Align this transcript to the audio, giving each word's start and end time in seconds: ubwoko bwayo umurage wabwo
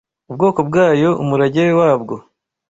ubwoko 0.29 0.59
bwayo 0.69 1.09
umurage 1.23 1.63
wabwo 1.79 2.15